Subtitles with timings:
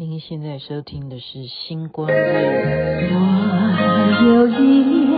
[0.00, 2.14] 您现在收听的是《星光夜》。
[3.10, 5.17] 我有一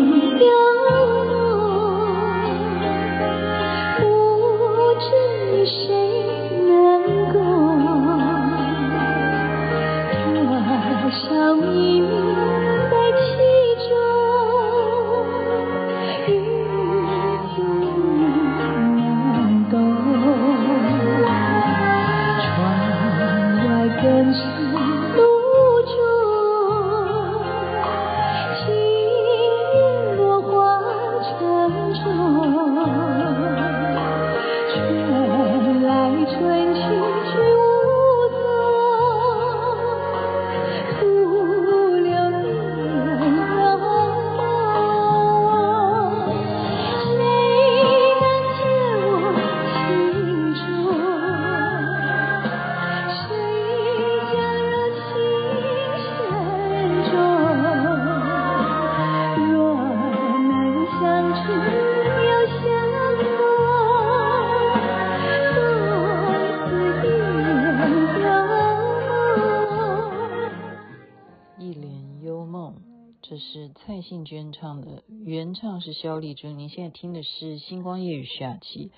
[74.53, 78.91] 唱的原唱是萧丽珍，您现在听的是星光夜雨下期，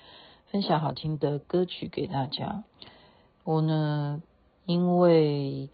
[0.47, 2.63] 分享好听的歌曲给大家。
[3.43, 4.21] 我呢，
[4.65, 5.69] 因为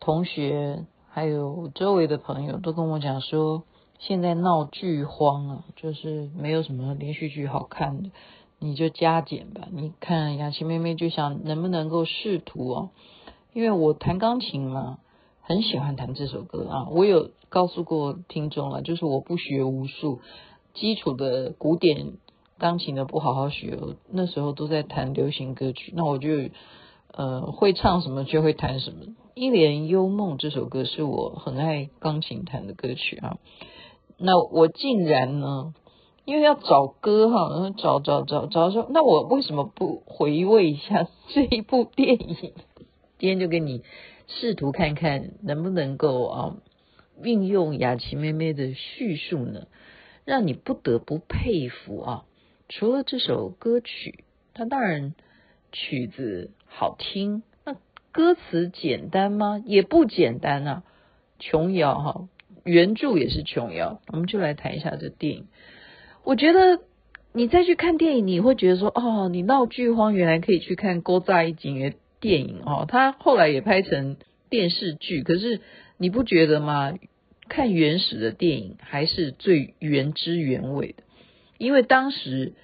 [0.00, 3.64] 同学还有周围的朋友都跟我讲说，
[3.98, 8.10] 现在闹剧荒啊，就是没有什么连续剧好看的，
[8.58, 9.68] 你就加减吧。
[9.72, 12.90] 你看雅琪妹妹就想能不能够试图哦，
[13.52, 14.98] 因为我弹钢琴嘛。
[15.48, 16.88] 很喜欢弹这首歌啊！
[16.90, 20.18] 我有告诉过听众了，就是我不学无术，
[20.74, 22.14] 基础的古典
[22.58, 23.78] 钢琴的不好好学，
[24.10, 25.92] 那时候都在弹流行歌曲。
[25.94, 26.30] 那我就
[27.12, 29.04] 呃会唱什么就会弹什么。
[29.34, 33.38] 《一帘幽梦》这首歌是我很爱钢琴弹的歌曲啊。
[34.18, 35.74] 那我竟然呢，
[36.24, 42.52] 因为要找歌哈，然后找找找找说，那我为什么不回味一下 这一部电影？
[43.18, 43.82] 今天就跟你。
[44.28, 46.56] 试图看看能不能够啊
[47.22, 49.68] 运用雅琪妹妹的叙述呢，
[50.24, 52.24] 让你不得不佩服啊！
[52.68, 55.14] 除了这首歌曲，它当然
[55.70, 57.76] 曲子好听，那
[58.10, 59.62] 歌词简单吗？
[59.64, 60.82] 也不简单啊！
[61.38, 62.28] 琼瑶哈，
[62.64, 64.00] 原著也是琼瑶。
[64.08, 65.46] 我们就来谈一下这电影。
[66.24, 66.80] 我觉得
[67.32, 74.16] 你再去看电影，你会觉得说哦，你闹剧荒，原来可以去看《古早情》的电影哦，他后来也拍成
[74.50, 75.60] 电视剧，可是
[75.98, 76.94] 你不觉得吗？
[77.48, 81.04] 看原始的电影还是最原汁原味的，
[81.58, 82.54] 因为当时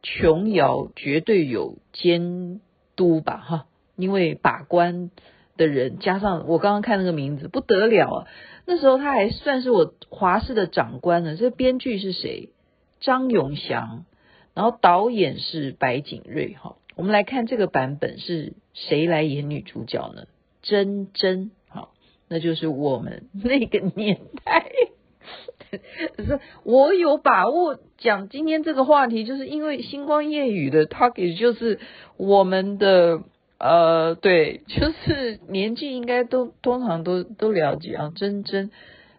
[0.00, 2.60] 琼瑶绝对有监
[2.94, 3.66] 督吧，哈，
[3.96, 5.10] 因为把关
[5.56, 8.26] 的人加上我刚刚看那个名字不得了啊，
[8.64, 11.36] 那时候他还算是我华视的长官呢。
[11.36, 12.50] 这编剧是谁？
[13.00, 14.04] 张永祥，
[14.54, 16.76] 然后导演是白景瑞，哈。
[16.98, 20.24] 我们来看这个版本是谁来演女主角呢？
[20.62, 21.92] 珍珍，好，
[22.26, 24.66] 那就是我们那个年代。
[26.18, 31.78] 是我有把握讲今天这个话题，就是因为星光夜雨的 target 就是
[32.16, 33.22] 我们的
[33.58, 38.72] 呃，对，就是年纪应该都通常都都了解啊，珍珍。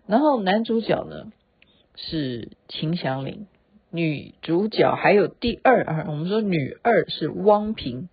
[0.05, 1.31] 然后男主角呢
[1.95, 3.47] 是秦祥林。
[3.91, 8.09] 女主角还有第二啊，我们说女二是汪萍，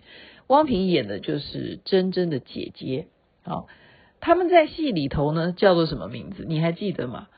[0.46, 3.08] 汪萍演的就是珍珍的姐姐。
[3.44, 3.68] 好，
[4.20, 6.44] 他们在戏里头呢叫做什么名字？
[6.46, 7.28] 你还记得吗？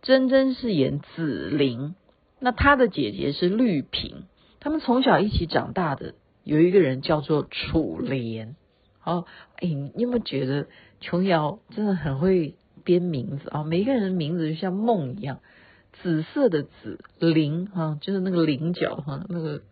[0.00, 1.94] 珍珍是演紫菱，
[2.40, 4.24] 那她的姐姐是绿萍。
[4.60, 8.54] 他们从小一起长大的有一个人叫做楚濂。
[8.98, 10.66] 好，哎，你有没有觉得
[11.00, 13.62] 琼瑶真的很会编名字啊？
[13.62, 15.40] 每一个人的名字就像梦一样。
[16.02, 19.62] 紫色的紫菱啊，就是那个菱角哈，那个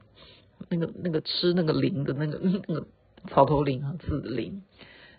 [0.68, 2.38] 那个那个吃那个菱的那个
[2.68, 2.86] 那个
[3.28, 4.62] 草头菱啊，紫菱。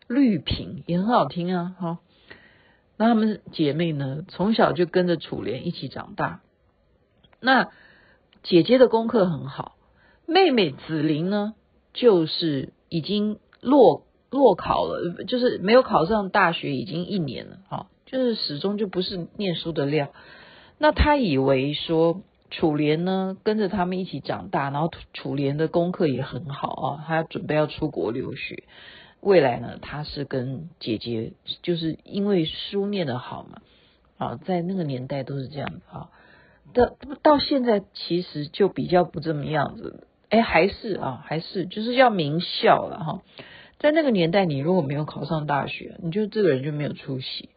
[0.07, 1.99] 绿萍也很好听啊，哈。
[2.97, 6.41] 那她们姐妹呢，从小就跟着楚莲一起长大。
[7.39, 7.69] 那
[8.43, 9.75] 姐姐的功课很好，
[10.25, 11.53] 妹妹紫菱呢，
[11.93, 20.11] 就是已经落落考了，就是没有考上大学，已经一年了，哈，就是始终就不是念书的料。
[20.77, 22.21] 那他以为说
[22.51, 28.63] 楚濂呢，跟着他们一起长大，然后楚濂的功课也很好啊，他准备要出国留学，
[29.21, 33.61] 未来呢，他是跟姐姐，就是因为书念得好嘛，
[34.17, 36.09] 啊，在那个年代都是这样子啊，
[36.73, 43.21] 到到现在其实就比较不这么样子，哎，还是啊，还是就是要名校了哈，
[43.79, 47.49] 在那个年代，你如果没有考上大学，你就这个人就没有出息。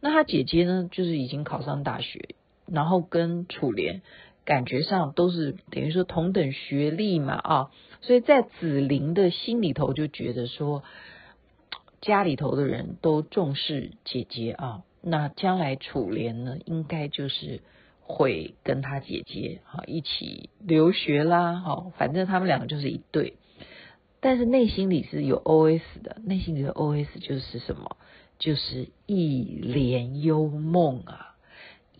[0.00, 2.30] 那他姐姐呢，就是已经考上大学，
[2.72, 4.02] 然后跟楚莲
[4.44, 7.70] 感觉上都是等于说同等学历嘛啊，
[8.00, 10.82] 所以在子玲的心里头就觉得说，
[12.00, 17.60] 家里头的人都重视姐姐啊，那将来楚莲呢，应该就是
[18.00, 23.34] 会跟他姐姐啊一起留学啦，哈，反正他们两个就是一对。
[24.22, 27.96] 但是内心里是有 OS 的，内心里的 OS 就是什么？
[28.38, 31.29] 就是一帘幽梦啊，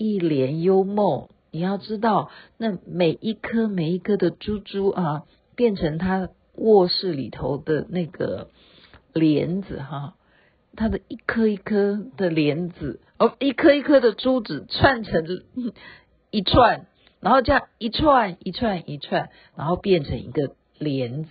[0.00, 1.28] 一帘幽梦。
[1.52, 5.24] 你要知道，那每一颗每一颗的珠珠啊，
[5.56, 8.48] 变成他卧室里头的那个
[9.12, 10.14] 帘子哈，
[10.74, 15.42] 它的一颗一颗的帘子哦，一颗一颗的珠子串成
[16.30, 16.86] 一串，
[17.20, 21.30] 然后这样一串一串一串，然后变成一个帘子。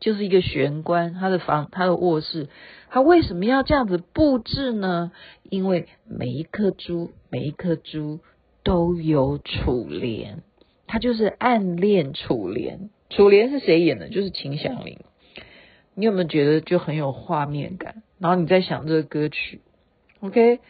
[0.00, 2.48] 就是一个玄关，他的房，他的卧室，
[2.88, 5.12] 他为什么要这样子布置呢？
[5.48, 8.20] 因为每一颗珠，每一颗珠
[8.64, 10.42] 都有楚莲，
[10.86, 12.90] 他就是暗恋楚莲。
[13.10, 14.08] 楚莲是谁演的？
[14.08, 14.98] 就是秦祥林。
[15.94, 18.02] 你有没有觉得就很有画面感？
[18.18, 19.60] 然后你在想这个歌曲
[20.20, 20.60] ，OK，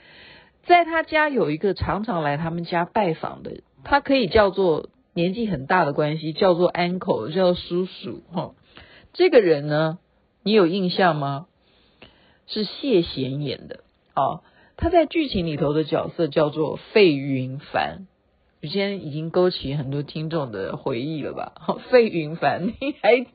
[0.64, 8.54] 在他家有一个常常来他们家拜访的，他可以叫做年纪很大的关系，叫做 uncle，叫叔叔，哈。
[9.12, 9.98] 这个人呢，
[10.42, 11.46] 你有印象吗？
[12.46, 13.80] 是谢贤演的
[14.14, 14.42] 哦。
[14.76, 18.06] 他在剧情里头的角色叫做费云帆。
[18.62, 21.52] 我今天已经勾起很多听众的回忆了吧？
[21.90, 23.26] 费云帆，你还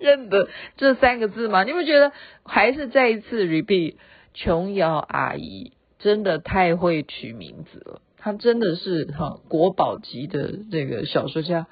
[0.00, 1.64] 认得这三个字吗？
[1.64, 2.12] 你有没有觉得
[2.44, 3.96] 还是再一次 repeat？
[4.34, 11.66] 琼瑶阿姨真的太会取名字了，她真的是哈国宝级的这个小说家，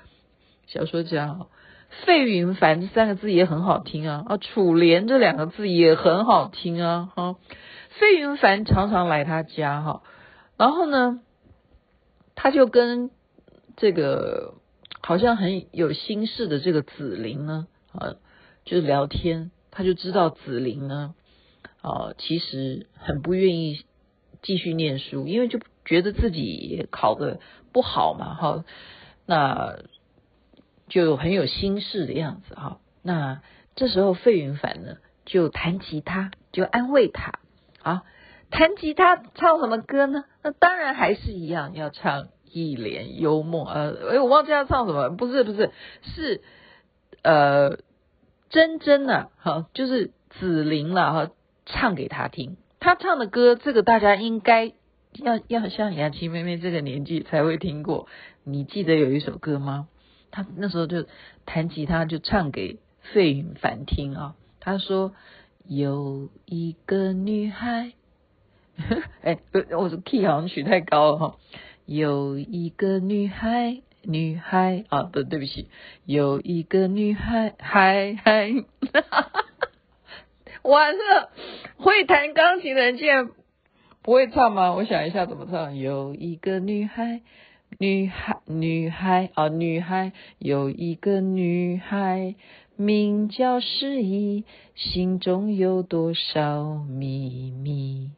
[0.67, 1.47] 小说家。
[2.05, 7.37] 费云帆这三个字也很好听啊，啊，楚莲这两个字也很好听啊，哈，
[7.99, 10.03] 费云帆常常来他家哈，
[10.57, 11.21] 然后呢，
[12.35, 13.11] 他就跟
[13.77, 14.55] 这个
[15.01, 18.15] 好像很有心事的这个子玲呢，啊，
[18.65, 21.15] 就聊天，他就知道子玲呢，
[21.81, 23.85] 啊，其实很不愿意
[24.43, 27.41] 继续念书，因为就觉得自己考的
[27.73, 28.65] 不好嘛，哈，
[29.25, 29.79] 那。
[30.89, 33.43] 就很有心事的样子哈，那
[33.75, 37.41] 这时候费云帆呢就弹吉他，就安慰他
[37.83, 38.05] 啊，
[38.51, 40.25] 弹吉他唱什么歌呢？
[40.43, 45.73] 那当然还是一样要唱《一帘幽梦》呃，哎，我忘记要唱什么，不是不是
[46.03, 46.43] 是
[47.23, 47.79] 呃
[48.49, 51.31] 珍珍呐，哈，就是紫玲了哈，
[51.67, 52.57] 唱给他听。
[52.79, 54.67] 他唱的歌，这个大家应该
[55.15, 58.07] 要要像雅琪妹妹这个年纪才会听过。
[58.45, 59.89] 你记得有一首歌吗？
[60.37, 61.07] 他那时候就
[61.47, 64.35] 弹吉他，就唱给费云帆听啊。
[64.61, 65.15] 他说
[65.67, 67.93] ：“有一个女孩，
[69.25, 69.39] 哎，
[69.79, 71.37] 我的 key 好像取太高了哈。
[71.87, 75.71] 有一个女孩，女孩啊，不，对不起，
[76.05, 78.53] 有一个女孩，嗨嗨，
[80.61, 81.31] 完了，
[81.79, 83.31] 会弹钢琴的人竟然
[84.03, 84.75] 不会唱吗？
[84.75, 85.79] 我想一下怎么唱。
[85.79, 87.23] 有一个女孩。”
[87.79, 92.35] 女孩，女孩啊，女孩有一个女孩，
[92.77, 98.13] 名叫诗意，心中有多少秘密？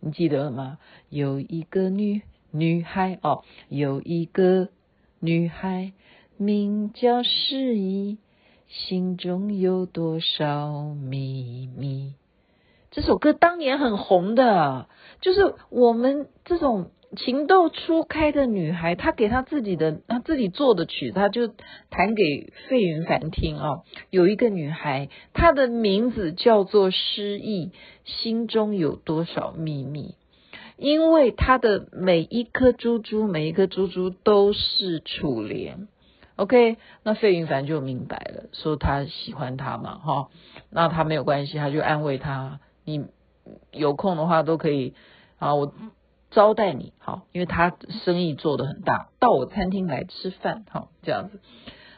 [0.00, 0.78] 你记得了吗？
[1.08, 4.68] 有一个女女孩哦，有一个
[5.20, 5.92] 女孩，
[6.36, 8.18] 名叫诗意，
[8.66, 12.12] 心中有多少秘密？
[12.90, 14.88] 这首歌当年很红的，
[15.22, 16.90] 就是我们这种。
[17.16, 21.48] 情窦初开的女孩，她给她自己的，她自己做的曲，她就
[21.88, 23.84] 弹给费云帆听哦。
[24.10, 27.72] 有一个女孩，她的名字叫做诗意，
[28.04, 30.16] 心中有多少秘密？
[30.76, 35.88] 因为她的每一颗珠珠，每一颗珠珠都是楚莲。
[36.36, 40.28] OK，那费云帆就明白了，说他喜欢她嘛，哈，
[40.70, 43.06] 那他没有关系，他就安慰她，你
[43.72, 44.92] 有空的话都可以
[45.38, 45.72] 啊，我。
[46.30, 51.40] 招待你好，因为他生意做得很大，到我餐厅来吃饭好，这样子。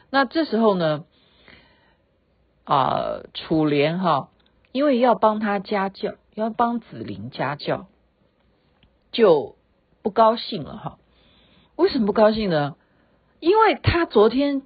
[0.09, 1.05] 那这时候呢，
[2.63, 4.29] 啊、楚莲哈，
[4.71, 7.87] 因为要帮他家教，要帮子林家教，
[9.11, 9.57] 就
[10.01, 10.97] 不高兴了哈。
[11.75, 12.75] 为什么不高兴呢？
[13.39, 14.61] 因为他昨天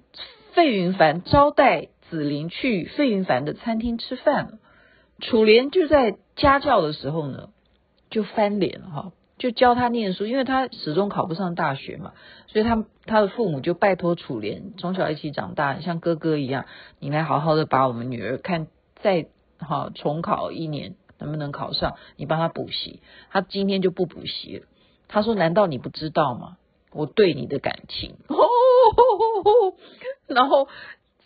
[0.53, 4.60] 费云凡招待子林去费云凡的餐厅吃饭了，
[5.22, 7.50] 楚莲就在家教的时候呢，
[8.10, 9.12] 就翻脸了哈。
[9.38, 12.13] 就教他念书，因为他始终考不上大学嘛，
[12.48, 16.65] 所以他他的父母就拜托楚莲从小一起长大，像哥哥一样，
[17.00, 19.27] 你来好好的把我们女儿看再
[19.60, 23.01] 哈重考一年能不能考上，你帮他补习。
[23.30, 24.65] 他今天就不补习了。
[25.08, 26.58] 他说：“难道你不知道吗？
[26.92, 28.36] 我对你的感情。”哦，
[30.27, 30.68] 然后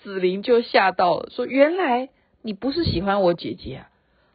[0.01, 2.09] 子玲就吓到了，说：“原来
[2.41, 3.89] 你不是喜欢我姐姐啊？”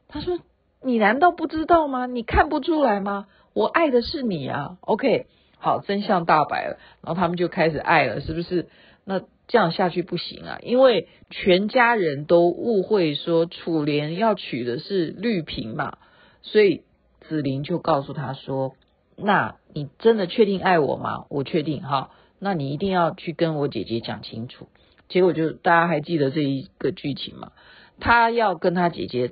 [0.09, 0.39] 他说
[0.81, 2.07] ：“你难道不知道吗？
[2.07, 3.27] 你看不出来吗？
[3.55, 4.77] 我爱的是你啊。
[4.83, 5.27] ”OK，
[5.59, 8.69] 好，真相大白了，然后他们就开始爱了，是不是？
[9.07, 15.97] 那这样下去不行啊，因为全家人都误会说楚莲要娶的是绿萍嘛，
[16.43, 16.83] 所以
[17.21, 18.75] 子玲就告诉他说。
[19.17, 21.27] 那你真的确定爱我吗？
[21.31, 24.67] 我确定哈，那你一定要去跟我姐姐讲清楚。
[25.09, 27.53] 结果就大家还记得这一个剧情吗？
[28.01, 29.31] 他要跟他姐姐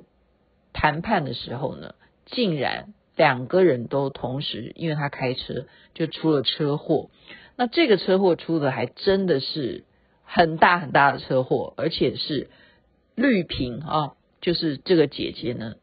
[0.71, 7.09] 谈判的时候呢，竟然两个人都同时，因为他开车就出了车祸。
[7.55, 9.83] 那这个车祸出的还真的是
[10.23, 12.49] 很大很大的车祸，而且是
[13.15, 15.75] 绿萍啊，就是这个姐姐呢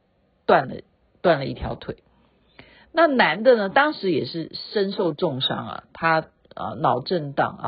[0.47, 0.83] 断了
[1.23, 1.99] 断了一条腿。
[2.93, 3.69] 那男的呢？
[3.69, 7.67] 当时也是身受重伤啊，他啊脑震荡啊，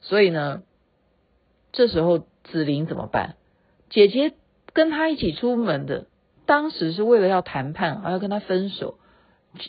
[0.00, 0.62] 所以呢，
[1.72, 3.36] 这时候子玲怎么办？
[3.90, 4.32] 姐姐
[4.72, 6.06] 跟他一起出门的，
[6.46, 8.98] 当时是为了要谈判，而要跟他分手，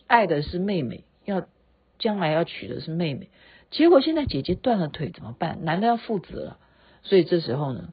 [0.08, 1.46] 爱的是妹妹，要
[2.00, 3.30] 将来要娶的是妹妹，
[3.72, 5.66] 结果现在姐姐断了腿怎么办？
[5.66, 6.58] 男的要负责了，
[7.04, 7.90] 所以这时候呢，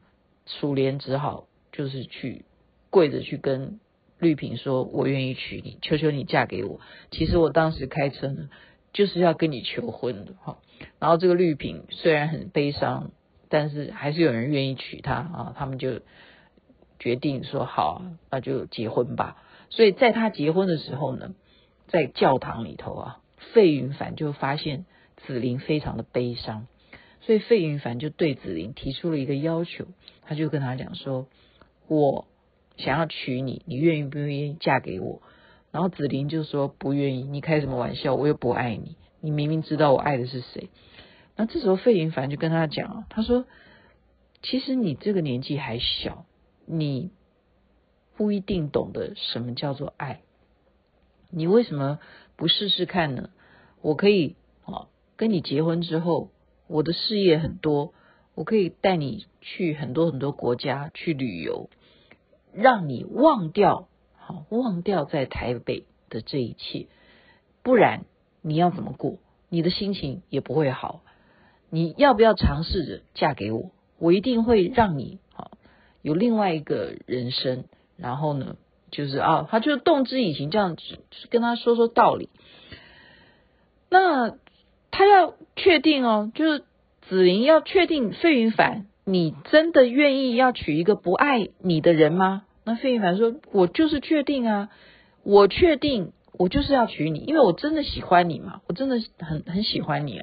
[0.46, 2.44] 楚莲只好就是去
[2.90, 3.80] 跪着去跟。
[4.20, 8.48] 绿萍说：“我愿意娶你，求求你嫁给我。”其实我当时开车呢，
[8.92, 10.58] 就是要跟你求婚的哈。
[10.98, 13.10] 然后这个绿萍虽然很悲伤，
[13.50, 15.54] 但是还是有人愿意娶她啊。
[15.58, 16.00] 他们就
[17.04, 19.36] 决定说：“好，那就结婚吧。”
[19.68, 21.34] 所以在他结婚的时候呢，
[21.88, 23.20] 在教堂里头啊，
[23.52, 24.86] 费云帆就发现
[25.18, 26.66] 紫菱非常的悲伤，
[27.20, 29.84] 所以费云帆就对紫菱提出了一个要求，
[30.22, 31.28] 他就跟他讲说
[31.86, 32.26] ：“我。”
[32.76, 35.22] 想要娶你，你愿意不愿意嫁给我？
[35.70, 37.22] 然后紫菱就说不愿意。
[37.22, 38.16] 你开什么玩笑？
[38.16, 40.70] 我又不爱你，你明明知道我爱的是谁。
[41.36, 43.44] 那这时候费云帆就跟他讲，他说
[44.42, 46.26] ：“其实你这个年纪还小，
[46.66, 47.10] 你
[48.16, 50.20] 不一定懂得什么叫做爱。
[51.30, 51.98] 你为什么
[52.36, 53.30] 不试试看呢？
[53.82, 56.30] 我可以啊，跟你结婚之后，
[56.66, 57.92] 我的事业很多，
[58.34, 61.68] 我可以带你去很多很多国家去旅游。”
[62.56, 66.86] 让你忘掉，好，忘掉在台北的这一切，
[67.64, 68.04] 不然
[68.42, 69.18] 你要怎么过？
[69.48, 71.02] 你的心情也不会好。
[71.68, 73.72] 你要不要尝试着嫁给我？
[73.98, 75.18] 我一定会让你
[76.04, 77.64] 有另外一个人生。
[77.96, 78.56] 然后呢，
[78.90, 80.82] 就是啊，他就动之以情，这样子
[81.30, 82.28] 跟他说说道理。
[83.88, 84.36] 那
[84.90, 86.64] 他要确定哦，就是
[87.08, 88.86] 子玲要确定费云帆。
[89.04, 92.44] 你真的愿意要娶一个不爱你的人吗？
[92.64, 94.70] 那费云帆说：“我就是确定啊，
[95.22, 100.22] 我确定，我就是要娶你，因为我真的喜欢你嘛，我真的很很喜欢你。”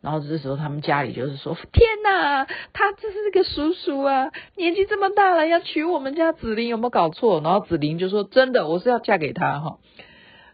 [0.00, 9.78] 然后这时候他们家里就是说：“天哪，他这是个叔叔啊，年纪这么大了要娶我们家子玲，有没有搞错？”然后子玲就说：“真的，我是要嫁给他哈。”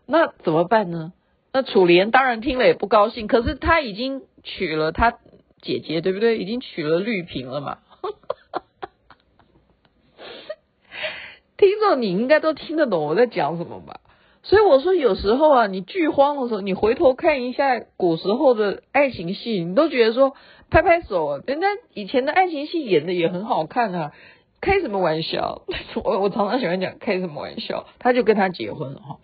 [0.06, 1.12] 那怎么办呢？
[1.52, 5.18] 那楚莲当然听了也不高兴，可是他已经娶了他。
[5.62, 6.38] 姐姐对不对？
[6.38, 7.78] 已经娶了绿萍了嘛？
[11.56, 14.00] 听众你应该都听得懂我在讲什么吧？
[14.48, 20.34] 所以我说有时候啊，你剧荒的时候，你回头看一下古时候的爱情戏，你都觉得说
[20.70, 24.12] 拍拍手，人家以前的爱情戏演的也很好看啊。
[24.60, 25.62] 开什么玩笑？
[26.02, 27.86] 我我常常喜欢讲开什么玩笑？
[27.98, 29.18] 他就跟他结婚了哈。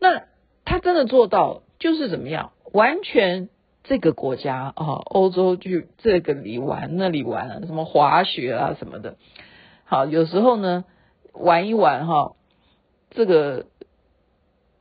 [0.00, 0.24] 那
[0.64, 2.50] 他真的做到就是怎么样？
[2.72, 3.48] 完全。
[3.84, 9.16] 这个国家啊，欧洲去这个里玩那里玩，什么滑雪啊什么的。
[9.84, 10.84] 好，有时候呢
[11.32, 12.32] 玩一玩哈，
[13.08, 13.64] 这个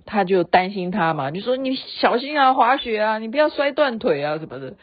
[0.07, 4.73] 他就担心他嘛，就说你小心啊，滑雪啊，你不要摔断腿啊什么的。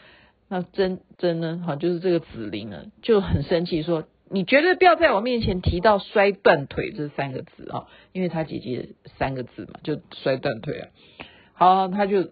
[0.47, 10.87] 那真真呢，好，就是这个子玲呢就很生气，说你绝对不要在我面前提到摔断腿这三个字啊，因为他姐姐三个字嘛，就摔断腿啊。
[11.53, 12.29] 好，他就。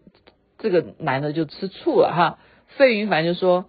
[0.59, 2.39] 这个男的就吃醋了哈，
[2.77, 3.65] 费云凡就说：“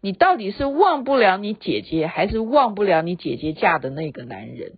[0.00, 4.74] 你到底是忘不了你姐姐，还是忘不了你姐姐嫁的那个男人？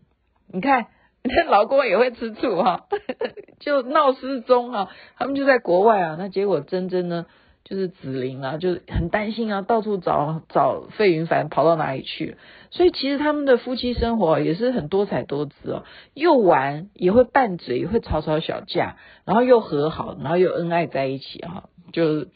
[0.50, 0.87] 你看，
[1.23, 2.87] 那 老公也会吃醋哈，
[3.61, 6.17] 就闹失踪哈，他们就在国外啊。
[6.19, 7.27] 那结果真真呢，
[7.62, 12.37] 就是子玲啊，就很担心啊，到处找找费云帆跑到哪里去。
[12.71, 15.85] 所以其实他们的夫妻生活也是很多彩多姿哦，
[16.15, 18.97] 又玩也会拌嘴，也会吵吵小架，
[19.27, 21.69] 然后又和好，然后又恩爱在一起哈。
[21.93, 22.27] 就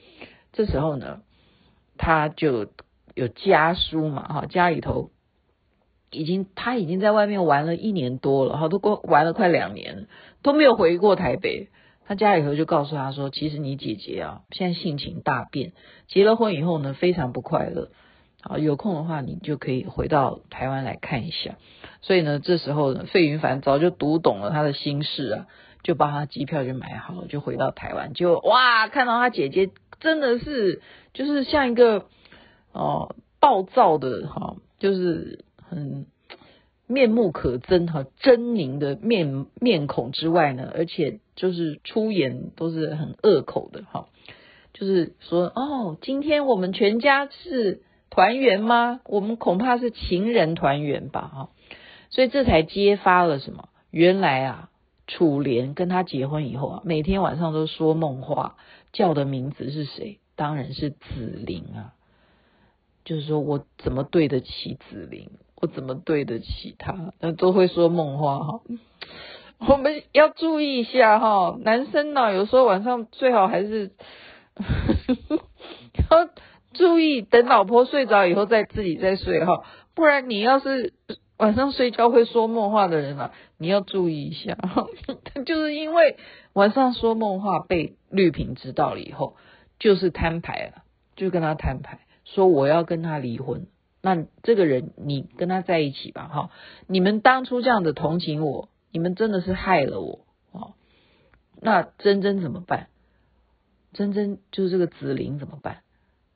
[0.53, 1.21] 这时候呢，
[1.97, 2.67] 他就
[3.15, 5.11] 有家书嘛哈，家里头
[6.15, 10.07] 已经他已经在外面玩了一年多了，哈，都过玩了快两年，
[10.43, 11.69] 都没有回过台北。
[12.07, 15.73] 他家里头就告诉他说：“其实你姐姐啊，现在性情大变，
[16.07, 17.89] 结了婚以后呢，非常不快乐。
[18.43, 21.57] 啊，有空的话，你就可以回到台湾来看一下。
[22.03, 25.47] 所以呢，这时候呢，费云凡早就读懂了他的心事啊，
[25.83, 28.13] 就把他机票就买好了，就回到台湾。
[28.13, 30.83] 就哇，看到他姐姐真的是
[31.15, 32.05] 就是像一个
[32.73, 36.07] 哦暴躁的哈，就是很。”
[36.87, 44.09] 面目可憎和狰狞的面面孔之外呢，而且就是出言都是很恶口的哈，
[44.75, 47.81] 就是说哦，今天我们全家是
[48.11, 49.01] 团圆吗？
[49.07, 51.51] 我们恐怕是情人团圆吧哈，
[52.11, 53.71] 所以这才揭发了什么？
[53.91, 54.69] 原来啊，
[55.07, 58.59] 楚莲跟他结婚以后啊，每天晚上都说梦话，
[58.93, 60.19] 叫的名字是谁？
[60.37, 60.99] 当然是子
[61.47, 61.95] 玲啊，
[63.07, 65.31] 就是说我怎么对得起子玲？
[65.65, 67.15] 不怎么对得起他？
[67.21, 68.61] 那都会说梦话哈。
[69.67, 73.93] 我们要注意一下哈，男生呢，有时候晚上最好还是
[76.11, 76.29] 要
[76.75, 79.65] 注意，等老婆睡着以后再自己再睡哈。
[79.95, 80.93] 不然你要是
[81.39, 84.87] 晚上睡觉会说梦话的人啊，你要注意一下哈。
[85.47, 86.19] 就是因为
[86.53, 89.37] 晚上说梦话被绿萍知道了以后，
[89.79, 90.83] 就是摊牌了，
[91.17, 93.67] 就跟他摊牌说我要跟他离婚。
[94.05, 96.51] 那这个人，你跟他在一起吧，哈！
[96.87, 100.75] 你们当初这样的同情我，你们真的是害了我，哦。
[101.59, 102.89] 那珍珍怎么办？
[103.95, 105.79] 珍珍就是这个子玲怎么办？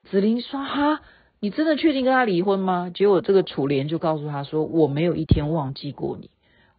[0.05, 1.03] 子玲说：“哈，
[1.41, 6.31] 你真的确定跟他离婚吗？”结果这个楚莲就告诉他说：“我没有一天忘记过你，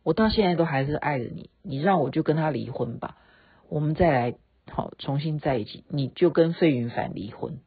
[0.02, 1.52] 我到现在都还是爱着你。
[1.62, 3.16] 你让我就跟他离婚吧，
[3.70, 4.34] 我们再来
[4.72, 7.60] 好重新在一起，你就跟费云凡离婚。”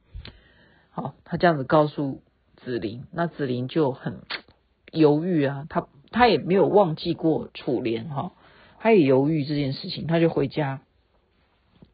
[0.91, 2.21] 好，他这样子告诉。
[2.65, 4.21] 子玲，那子玲就很
[4.93, 8.33] 犹豫啊，他他也没有忘记过楚莲哈，
[8.79, 10.81] 他也犹豫这件事情，他就回家，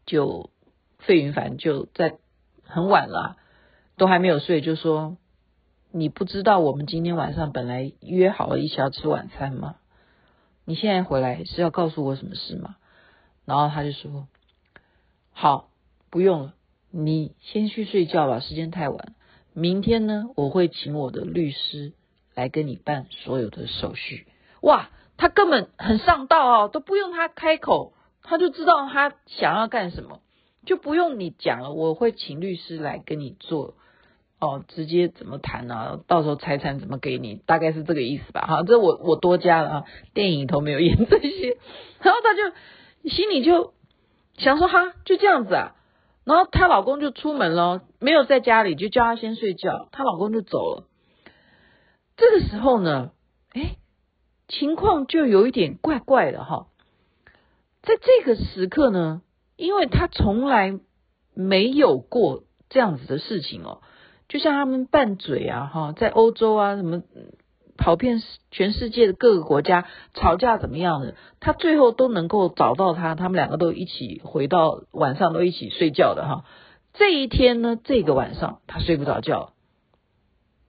[0.07, 0.51] 就
[0.99, 2.17] 费云凡就在
[2.65, 3.37] 很晚了，
[3.97, 5.17] 都还没有睡，就说
[5.93, 9.77] 你不知道我们今天晚上本来约好了一起要吃晚餐吗？
[10.65, 12.77] 你现在回来是要告诉我什么事吗？
[13.45, 14.29] 然后他就说
[15.33, 15.71] 好，
[16.11, 16.55] 不用了，
[16.91, 19.15] 你先去睡觉吧，时间太晚。
[19.55, 21.93] 明天呢，我会请我的律师
[22.35, 24.27] 来跟你办所有的手续。
[24.61, 30.21] 哇，他根本很上道哦，都不用他开口，他就知道他想要干什么，
[30.65, 31.73] 就不用你讲了。
[31.73, 33.75] 我会请律师来跟你做
[34.41, 35.99] 哦，直接怎么谈啊？
[36.07, 37.37] 到时候财产怎么给你？
[37.47, 38.43] 大概是这个意思吧。
[38.43, 39.85] 哈，这我我多加了啊，
[40.15, 41.57] 电影里头没有演这些。
[42.01, 43.75] 然后他就心里就
[44.37, 45.75] 想说，哈，就这样子啊。
[46.29, 49.89] 然后她老公就出门了，没有在家里，就叫她先睡觉。
[49.93, 50.85] 她老公就走了。
[52.19, 53.13] 这个时候呢，
[53.55, 53.77] 哎，
[54.47, 56.67] 情况就有一点怪怪的哈。
[57.83, 59.23] 在这个时刻呢，
[59.57, 60.79] 因为她从来
[61.33, 63.81] 没有过这样子的事情哦，
[64.29, 67.03] 就像他们拌嘴啊哈，在欧洲啊什么。
[67.79, 76.45] 跑遍全世界的各个国家吵架怎么样的，他最后都能够找到他，他们两个都一起回到晚上都一起睡觉的哈。
[76.93, 79.53] 这一天呢，这个晚上他睡不着觉，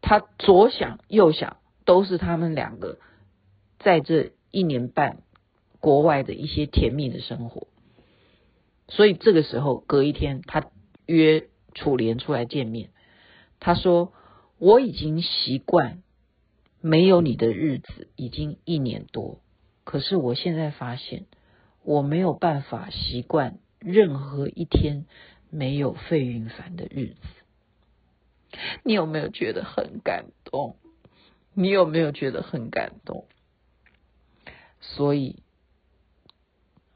[0.02, 3.00] 他左想右想都是他们两个
[3.80, 5.24] 在这一年半
[5.80, 7.67] 国外的一些甜蜜的生活，
[8.88, 10.67] 所以这个时候隔一天他
[11.08, 12.91] 约楚莲出来见面，
[13.60, 14.13] 他说
[14.60, 16.04] 我已经习惯。
[16.82, 19.42] 没有你的日子已经一年多，
[19.84, 21.26] 可是我现在发现
[21.84, 25.06] 我没有办法习惯任何一天
[25.50, 28.60] 没有费云凡的日子。
[28.84, 30.78] 你有没有觉得很感动？
[31.54, 33.28] 你有没有觉得很感动？
[34.80, 35.44] 所以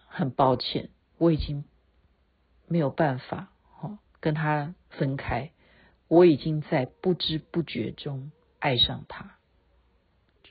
[0.07, 1.65] 很抱歉，我已经
[2.67, 5.51] 没有办法哈跟他分开，
[6.07, 9.37] 我已经在不知不觉中爱上他。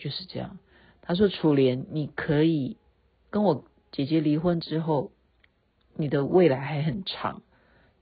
[0.02, 0.58] 就是这样，
[1.00, 2.76] 他说：“楚莲，你可以
[3.30, 5.12] 跟我姐姐离婚之后，
[5.94, 7.42] 你的未来还很长，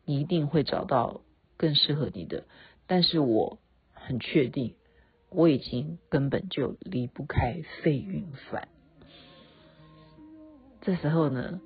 [0.07, 1.21] 你一定会找到
[1.59, 2.45] 更适合你的。
[2.87, 3.59] 但是我
[3.93, 4.77] 很确定，
[5.29, 8.69] 我已经根本就离不开费云凡。”
[10.81, 11.61] 这时候呢，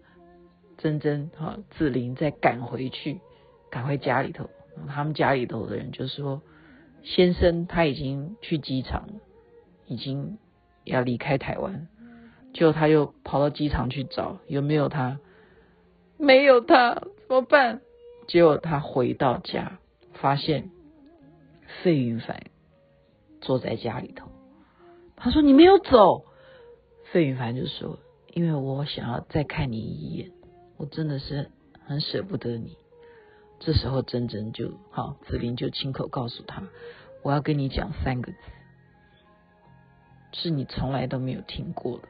[0.78, 3.20] 珍珍哈子玲再赶回去，
[3.70, 4.50] 赶回家里头，
[4.88, 6.42] 他们家里头的人就说
[7.04, 9.20] ：“先生他已经去机场了。”
[9.86, 10.38] 已经
[10.84, 11.88] 要离开台湾，
[12.52, 15.18] 结果他又跑到机场去找有没有他，
[16.18, 17.80] 没有他怎么办？
[18.26, 19.78] 结果他回到家，
[20.14, 20.70] 发现
[21.82, 22.44] 费云凡
[23.40, 24.28] 坐在家里头，
[25.16, 26.24] 他说：“你没有走。”
[27.12, 27.98] 费云凡就说
[28.32, 30.30] ：“因为我想要再看你一眼，
[30.76, 31.50] 我真的是
[31.84, 32.76] 很舍不得你。”
[33.60, 36.62] 这时候，珍珍就好，子玲就亲口告诉他
[37.22, 38.38] ：“我要跟你讲三个字，
[40.34, 42.08] 是你从来都没有听过的。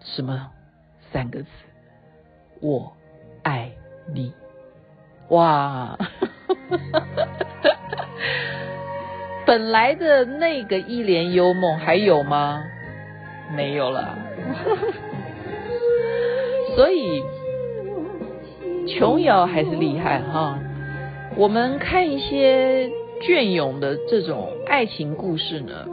[0.00, 0.50] 什么
[1.12, 1.48] 三个字？
[2.60, 2.92] 我
[3.42, 3.72] 爱
[4.12, 4.32] 你。”
[5.30, 5.96] 哇！
[9.46, 12.62] 本来的那个一帘幽梦还有吗？
[13.54, 14.18] 没有了。
[16.74, 17.22] 所以
[18.88, 20.58] 琼瑶还是厉害哈。
[21.36, 25.86] 我们看一些隽永的这种爱情故事呢，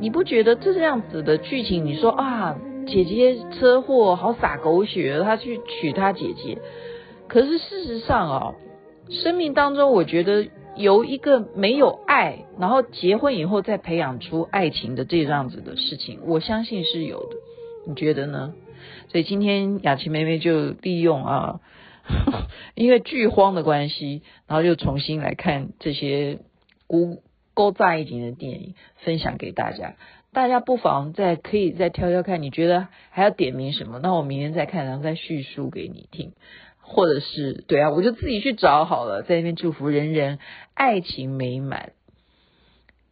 [0.00, 1.84] 你不觉得这样子的剧情？
[1.84, 6.58] 你说啊，姐姐车祸好洒狗血，他去娶他姐姐。
[7.28, 8.54] 可是事实上啊。
[9.12, 17.36] 生命当中，我觉得由一个没有爱，然后结婚以后再培养出爱情的这样子的事情，我相信是有的。
[17.88, 18.54] 你觉得呢？
[19.08, 21.60] 所以今天雅琪妹妹就利用啊，
[22.76, 26.38] 因为剧荒的关系，然后又重新来看这些
[26.86, 27.20] 古
[27.54, 29.96] 古早一点的电影，分享给大家。
[30.32, 33.98] 大家不妨再可以再挑挑看，你觉得还要点名什么？
[33.98, 36.32] 那我明天再看，然后再叙述给你听。
[36.82, 40.38] 或者是对啊，我就自己去找好了，在那边祝福人人
[40.74, 41.92] 爱情美满，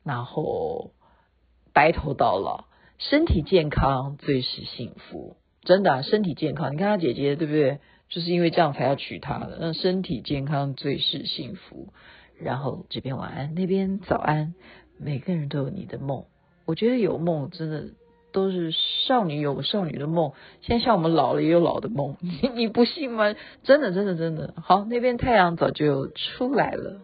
[0.04, 0.90] 然后
[1.72, 2.64] 白头到老，
[2.98, 5.36] 身体健康最是幸福。
[5.62, 7.78] 真的啊，身体健康，你看他姐姐对不对？
[8.08, 9.58] 就是因为这样才要娶她的。
[9.60, 11.92] 那身体健康最是幸福。
[12.40, 14.54] 然后这边晚安，那边早安，
[14.98, 16.24] 每个人都有你的梦。
[16.64, 17.84] 我觉得有梦真的。
[18.30, 18.70] 都是
[19.06, 23.34] 少女有少女的梦，现在像我们老了也有老的梦，你 你不信吗？
[23.62, 27.00] 真的真的真的，好，那边太阳早就出来了。